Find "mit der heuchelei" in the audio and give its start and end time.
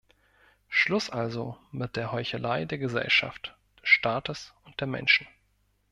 1.71-2.65